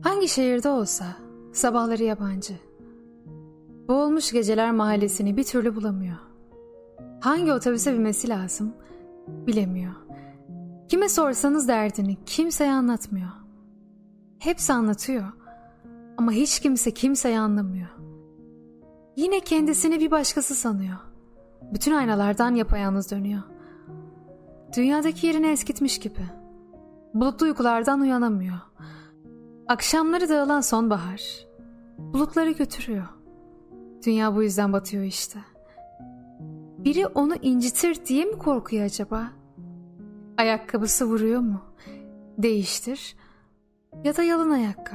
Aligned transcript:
Hangi 0.00 0.28
şehirde 0.28 0.68
olsa 0.68 1.04
sabahları 1.52 2.02
yabancı. 2.02 2.54
Boğulmuş 3.88 4.32
geceler 4.32 4.72
mahallesini 4.72 5.36
bir 5.36 5.44
türlü 5.44 5.76
bulamıyor. 5.76 6.16
Hangi 7.20 7.52
otobüse 7.52 7.92
binmesi 7.94 8.28
lazım 8.28 8.74
bilemiyor. 9.28 9.94
Kime 10.88 11.08
sorsanız 11.08 11.68
derdini 11.68 12.16
kimseye 12.26 12.72
anlatmıyor. 12.72 13.30
Hepsi 14.38 14.72
anlatıyor 14.72 15.24
ama 16.16 16.32
hiç 16.32 16.60
kimse 16.60 16.90
kimseyi 16.90 17.38
anlamıyor. 17.38 17.97
Yine 19.18 19.40
kendisini 19.40 20.00
bir 20.00 20.10
başkası 20.10 20.54
sanıyor. 20.54 20.96
Bütün 21.62 21.92
aynalardan 21.92 22.54
yapayalnız 22.54 23.10
dönüyor. 23.10 23.42
Dünyadaki 24.76 25.26
yerini 25.26 25.46
eskitmiş 25.46 25.98
gibi. 25.98 26.20
Bulutlu 27.14 27.46
uykulardan 27.46 28.00
uyanamıyor. 28.00 28.58
Akşamları 29.68 30.28
dağılan 30.28 30.60
sonbahar 30.60 31.46
bulutları 31.98 32.50
götürüyor. 32.50 33.04
Dünya 34.06 34.36
bu 34.36 34.42
yüzden 34.42 34.72
batıyor 34.72 35.04
işte. 35.04 35.38
Biri 36.78 37.06
onu 37.06 37.34
incitir 37.42 38.06
diye 38.06 38.24
mi 38.24 38.38
korkuyor 38.38 38.84
acaba? 38.84 39.30
Ayakkabısı 40.36 41.04
vuruyor 41.04 41.40
mu? 41.40 41.60
Değiştir 42.38 43.16
ya 44.04 44.16
da 44.16 44.22
yalın 44.22 44.50
ayak. 44.50 44.92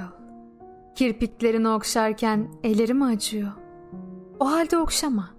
Kirpiklerini 0.95 1.69
okşarken 1.69 2.47
elleri 2.63 2.93
mi 2.93 3.05
acıyor? 3.05 3.62
O 4.39 4.51
halde 4.51 4.77
okşama. 4.77 5.29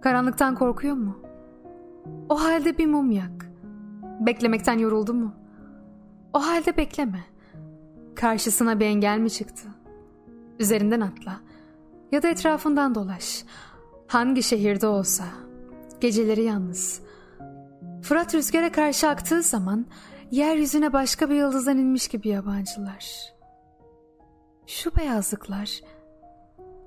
Karanlıktan 0.00 0.54
korkuyor 0.54 0.94
mu? 0.94 1.18
O 2.28 2.42
halde 2.42 2.78
bir 2.78 2.86
mum 2.86 3.10
yak. 3.10 3.50
Beklemekten 4.20 4.78
yoruldu 4.78 5.14
mu? 5.14 5.34
O 6.32 6.46
halde 6.46 6.76
bekleme. 6.76 7.24
Karşısına 8.14 8.80
bir 8.80 8.86
engel 8.86 9.18
mi 9.18 9.30
çıktı? 9.30 9.68
Üzerinden 10.58 11.00
atla. 11.00 11.40
Ya 12.12 12.22
da 12.22 12.28
etrafından 12.28 12.94
dolaş. 12.94 13.44
Hangi 14.06 14.42
şehirde 14.42 14.86
olsa. 14.86 15.24
Geceleri 16.00 16.42
yalnız. 16.42 17.00
Fırat 18.02 18.34
rüzgara 18.34 18.72
karşı 18.72 19.08
aktığı 19.08 19.42
zaman 19.42 19.86
yeryüzüne 20.30 20.92
başka 20.92 21.30
bir 21.30 21.34
yıldızdan 21.34 21.78
inmiş 21.78 22.08
gibi 22.08 22.28
yabancılar. 22.28 23.34
Şu 24.66 24.96
beyazlıklar 24.96 25.80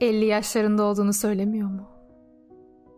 50 0.02 0.26
yaşlarında 0.26 0.84
olduğunu 0.84 1.14
söylemiyor 1.14 1.70
mu? 1.70 1.88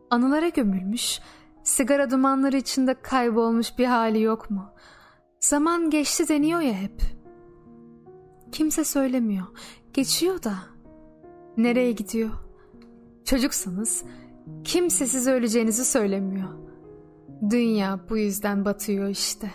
Anılara 0.09 0.49
gömülmüş, 0.49 1.19
sigara 1.63 2.11
dumanları 2.11 2.57
içinde 2.57 2.93
kaybolmuş 2.93 3.77
bir 3.77 3.85
hali 3.85 4.21
yok 4.21 4.49
mu? 4.51 4.69
Zaman 5.39 5.89
geçti 5.89 6.27
deniyor 6.29 6.59
ya 6.59 6.73
hep. 6.73 7.01
Kimse 8.51 8.83
söylemiyor. 8.83 9.45
Geçiyor 9.93 10.43
da. 10.43 10.53
Nereye 11.57 11.91
gidiyor? 11.91 12.29
Çocuksanız 13.25 14.03
kimse 14.63 15.05
size 15.05 15.31
öleceğinizi 15.31 15.85
söylemiyor. 15.85 16.49
Dünya 17.49 17.99
bu 18.09 18.17
yüzden 18.17 18.65
batıyor 18.65 19.09
işte. 19.09 19.51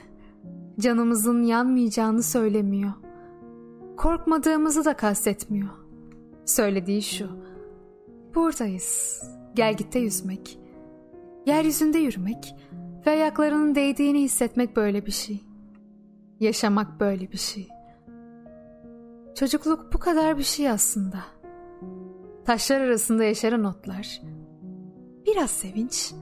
Canımızın 0.81 1.43
yanmayacağını 1.43 2.23
söylemiyor. 2.23 2.93
Korkmadığımızı 3.97 4.85
da 4.85 4.97
kastetmiyor. 4.97 5.88
Söylediği 6.49 7.03
şu. 7.03 7.29
Buradayız. 8.35 9.23
Gel 9.55 9.77
gitte 9.77 9.99
yüzmek. 9.99 10.59
Yeryüzünde 11.47 11.99
yürümek 11.99 12.55
ve 13.07 13.11
ayaklarının 13.11 13.75
değdiğini 13.75 14.23
hissetmek 14.23 14.77
böyle 14.77 15.07
bir 15.07 15.11
şey. 15.11 15.45
Yaşamak 16.41 17.01
böyle 17.01 17.33
bir 17.33 17.39
şey. 17.39 17.69
Çocukluk 19.35 19.93
bu 19.93 19.99
kadar 19.99 20.39
bir 20.39 20.43
şey 20.43 20.71
aslında. 20.71 21.19
Taşlar 22.45 22.81
arasında 22.81 23.25
yaşaran 23.25 23.65
otlar. 23.65 24.23
Biraz 25.27 25.51
sevinç, 25.51 26.13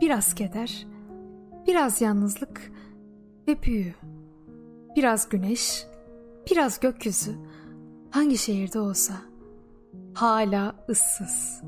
biraz 0.00 0.34
keder, 0.34 0.86
biraz 1.66 2.00
yalnızlık 2.00 2.72
ve 3.48 3.62
büyü. 3.62 3.94
Biraz 4.96 5.28
güneş, 5.28 5.86
biraz 6.50 6.80
gökyüzü. 6.80 7.32
Hangi 8.10 8.38
şehirde 8.38 8.80
olsa 8.80 9.14
hala 10.14 10.74
ıssız. 10.88 11.62